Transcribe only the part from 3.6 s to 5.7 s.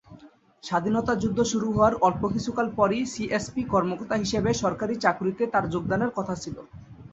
কর্মকর্তা হিসাবে সরকারি চাকুরিতে তার